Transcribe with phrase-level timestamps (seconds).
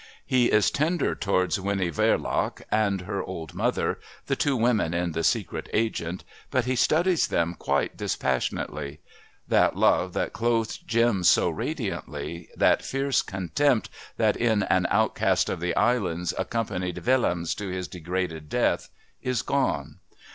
[0.25, 5.23] He is tender towards Winnie Verloc and her old mother, the two women in The
[5.23, 8.99] Secret Agent, but he studies them quite dispassionately.
[9.47, 15.59] That love that clothed Jim so radiantly, that fierce contempt that in An Outcast of
[15.59, 18.89] the Islands accompanied Willems to his degraded death,
[19.21, 19.99] is gone.